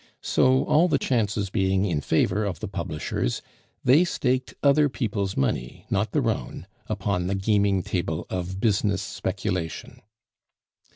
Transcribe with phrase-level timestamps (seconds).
[0.23, 3.43] So, all the chances being in favor of the publishers,
[3.83, 10.01] they staked other people's money, not their own upon the gaming table of business speculation.